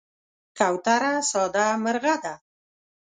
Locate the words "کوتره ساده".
0.57-1.65